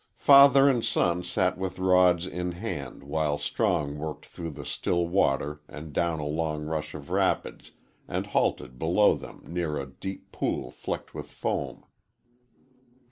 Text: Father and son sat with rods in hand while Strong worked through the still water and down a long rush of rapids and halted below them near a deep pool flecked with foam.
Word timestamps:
Father 0.17 0.67
and 0.67 0.83
son 0.83 1.21
sat 1.21 1.59
with 1.59 1.77
rods 1.77 2.25
in 2.25 2.53
hand 2.53 3.03
while 3.03 3.37
Strong 3.37 3.99
worked 3.99 4.25
through 4.25 4.49
the 4.49 4.65
still 4.65 5.07
water 5.07 5.61
and 5.67 5.93
down 5.93 6.17
a 6.19 6.25
long 6.25 6.63
rush 6.65 6.95
of 6.95 7.11
rapids 7.11 7.73
and 8.07 8.25
halted 8.25 8.79
below 8.79 9.13
them 9.15 9.43
near 9.45 9.77
a 9.77 9.85
deep 9.85 10.31
pool 10.31 10.71
flecked 10.71 11.13
with 11.13 11.29
foam. 11.31 11.85